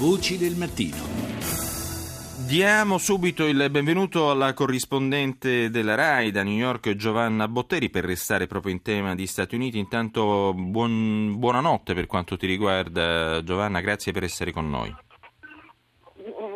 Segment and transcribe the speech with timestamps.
[0.00, 0.96] Voci del mattino.
[2.46, 8.46] Diamo subito il benvenuto alla corrispondente della RAI da New York Giovanna Botteri per restare
[8.46, 9.76] proprio in tema di Stati Uniti.
[9.76, 14.90] Intanto buon, buonanotte per quanto ti riguarda Giovanna, grazie per essere con noi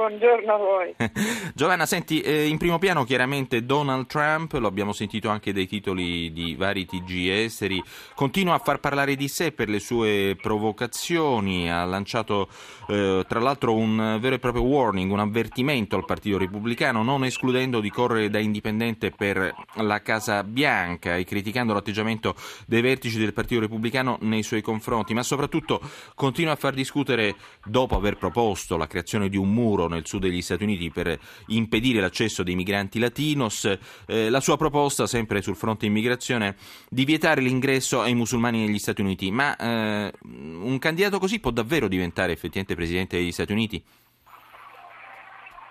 [0.00, 0.94] buongiorno a voi.
[1.54, 6.32] Giovanna, senti, eh, in primo piano chiaramente Donald Trump, lo abbiamo sentito anche dai titoli
[6.32, 7.82] di vari TG esteri,
[8.14, 12.48] continua a far parlare di sé per le sue provocazioni, ha lanciato
[12.88, 17.80] eh, tra l'altro un vero e proprio warning, un avvertimento al Partito Repubblicano, non escludendo
[17.80, 22.34] di correre da indipendente per la Casa Bianca e criticando l'atteggiamento
[22.66, 25.78] dei vertici del Partito Repubblicano nei suoi confronti, ma soprattutto
[26.14, 30.42] continua a far discutere, dopo aver proposto la creazione di un muro nel sud degli
[30.42, 31.18] Stati Uniti per
[31.48, 33.78] impedire l'accesso dei migranti latinos.
[34.06, 36.56] Eh, la sua proposta, sempre sul fronte immigrazione,
[36.88, 39.30] di vietare l'ingresso ai musulmani negli Stati Uniti.
[39.30, 43.84] Ma eh, un candidato così può davvero diventare effettivamente presidente degli Stati Uniti?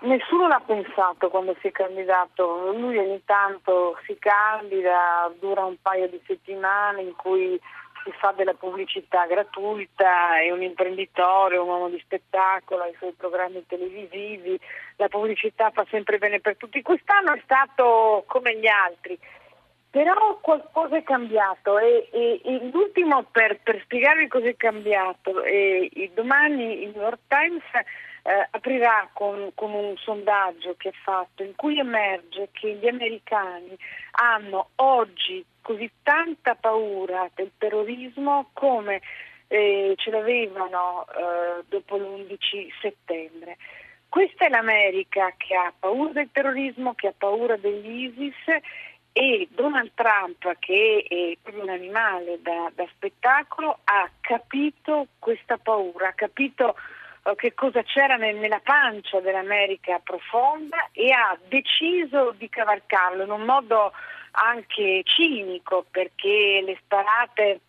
[0.02, 6.08] Nessuno l'ha pensato quando si è candidato, lui ogni tanto si candida, dura un paio
[6.08, 7.60] di settimane in cui
[8.04, 13.12] si fa della pubblicità gratuita, è un imprenditore, un uomo di spettacolo, ha i suoi
[13.12, 14.58] programmi televisivi,
[14.96, 16.82] la pubblicità fa sempre bene per tutti.
[16.82, 19.18] Quest'anno è stato come gli altri,
[19.90, 26.10] però qualcosa è cambiato e, e, e l'ultimo per, per, spiegarvi cosa è cambiato, e,
[26.14, 27.64] domani il New York Times
[28.22, 33.76] eh, aprirà con, con, un sondaggio che ha fatto in cui emerge che gli americani
[34.12, 39.00] hanno oggi così tanta paura del terrorismo come
[39.48, 43.56] eh, ce l'avevano eh, dopo l'11 settembre.
[44.08, 48.60] Questa è l'America che ha paura del terrorismo, che ha paura degli ISIS
[49.12, 56.08] e Donald Trump, che è proprio un animale da, da spettacolo, ha capito questa paura,
[56.08, 56.76] ha capito
[57.36, 63.42] che cosa c'era nel, nella pancia dell'America profonda e ha deciso di cavalcarlo in un
[63.42, 63.92] modo
[64.32, 67.60] anche cinico perché le sparate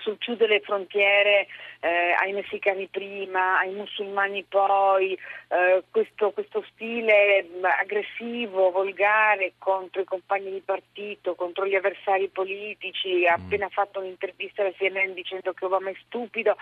[0.00, 1.46] sul chiudere le frontiere
[1.80, 5.16] eh, ai messicani prima, ai musulmani poi,
[5.48, 7.46] eh, questo, questo, stile
[7.80, 13.44] aggressivo, volgare contro i compagni di partito, contro gli avversari politici, ha mm.
[13.44, 16.56] appena fatto un'intervista alla CNN dicendo che Obama è stupido,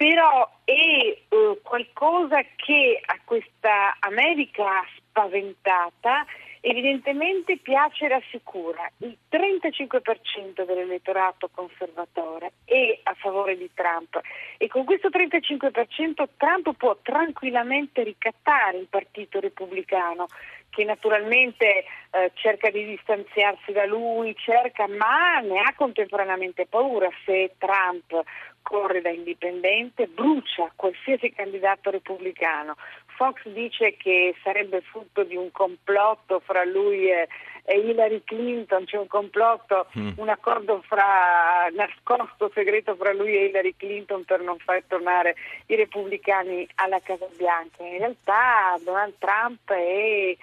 [0.00, 1.18] però è eh,
[1.62, 6.24] qualcosa che a questa America spaventata
[6.60, 8.90] evidentemente piace e rassicura.
[8.98, 14.20] Il 35% dell'elettorato conservatore è a favore di Trump
[14.58, 20.26] e con questo 35% Trump può tranquillamente ricattare il Partito Repubblicano
[20.70, 27.54] che naturalmente eh, cerca di distanziarsi da lui, cerca, ma ne ha contemporaneamente paura se
[27.58, 28.22] Trump
[28.62, 32.76] corre da indipendente, brucia qualsiasi candidato repubblicano.
[33.20, 37.28] Fox dice che sarebbe frutto di un complotto fra lui e,
[37.66, 40.12] Hillary Clinton, c'è un complotto, mm.
[40.16, 45.34] un accordo fra, nascosto, segreto fra lui e Hillary Clinton per non far tornare
[45.66, 47.84] i repubblicani alla Casa Bianca.
[47.84, 50.34] In realtà Donald Trump è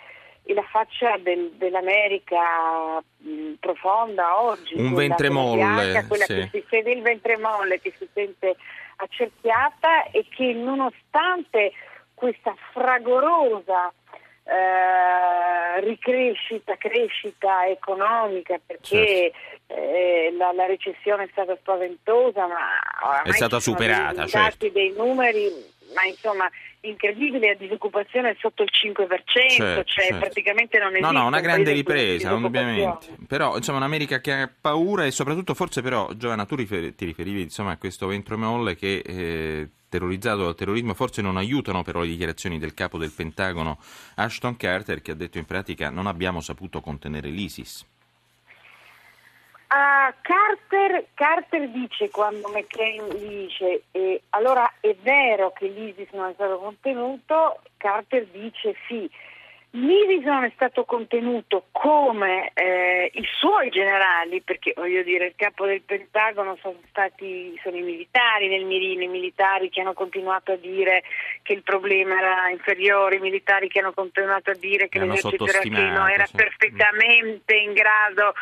[0.53, 4.75] la faccia del, dell'America mh, profonda oggi.
[4.75, 6.05] Un ventre molle.
[6.07, 6.35] quella sì.
[6.35, 8.55] che si sente il ventre molle, che si sente
[8.97, 11.73] accerchiata e che nonostante
[12.17, 13.93] questa fragorosa
[14.43, 19.31] eh, ricrescita, crescita economica perché
[19.67, 19.73] certo.
[19.79, 24.23] eh, la, la, recessione è stata spaventosa ma è stata superata.
[24.23, 24.67] I certo.
[24.69, 25.47] dei numeri,
[25.93, 26.49] ma insomma
[26.89, 30.19] incredibile, la disoccupazione è sotto il 5%, certo, cioè certo.
[30.19, 31.11] praticamente non esiste.
[31.11, 33.15] No, no, una grande ripresa, ovviamente.
[33.27, 37.41] Però, insomma, un'America che ha paura e soprattutto, forse però, Giovanna, tu rifer- ti riferivi
[37.41, 39.01] insomma, a questo ventro molle che...
[39.05, 43.79] Eh, terrorizzato dal terrorismo forse non aiutano però le dichiarazioni del capo del Pentagono
[44.15, 47.85] Ashton Carter che ha detto in pratica non abbiamo saputo contenere l'ISIS.
[49.69, 56.33] Uh, Carter, Carter, dice quando McCain dice eh, allora è vero che l'ISIS non è
[56.35, 59.09] stato contenuto, Carter dice sì,
[59.71, 65.65] L'ISIS non è stato contenuto come eh, i suoi generali, perché voglio dire il capo
[65.65, 70.55] del Pentagono sono stati sono i militari nel mirino, i militari che hanno continuato a
[70.55, 71.03] dire
[71.43, 76.07] che il problema era inferiore, i militari che hanno continuato a dire che l'esercito iracheno
[76.07, 76.35] era cioè.
[76.35, 78.33] perfettamente in grado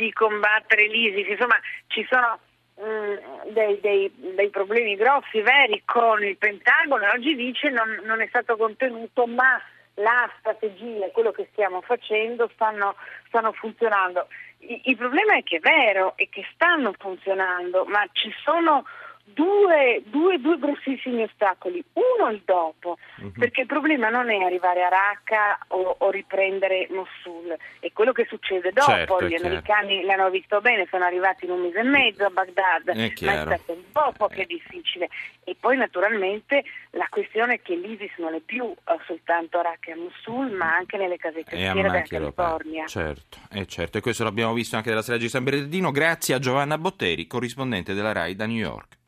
[0.00, 1.58] di combattere l'ISIS, insomma
[1.88, 2.38] ci sono
[2.80, 8.26] mm, dei, dei, dei, problemi grossi, veri con il Pentagono, oggi dice non, non è
[8.28, 9.60] stato contenuto ma
[9.94, 14.28] la strategia quello che stiamo facendo stanno, stanno funzionando.
[14.60, 18.84] Il, il, problema è che è vero e che stanno funzionando, ma ci sono
[19.34, 21.82] due, due, due grossissimi ostacoli.
[21.92, 23.32] Uno il dopo, uh-huh.
[23.32, 28.26] perché il problema non è arrivare a Raqqa o, o riprendere Mosul, è quello che
[28.28, 28.90] succede dopo.
[28.90, 32.88] Certo, Gli americani l'hanno visto bene, sono arrivati in un mese e mezzo a Baghdad,
[32.88, 33.54] è ma è chiaro.
[33.54, 35.08] stato un dopo che è difficile.
[35.44, 39.90] E poi naturalmente la questione è che l'ISIS non è più eh, soltanto a Raqqa
[39.90, 42.02] e a Mosul, ma anche nelle casette E a della.
[42.02, 42.86] California.
[42.86, 45.90] Certo, eh, certo, e questo l'abbiamo visto anche dalla strage di San Bernardino.
[45.90, 48.98] Grazie a Giovanna Botteri, corrispondente della RAI da New York.